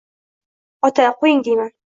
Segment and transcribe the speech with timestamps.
[0.89, 1.73] Ota, Qo’ying, deyman.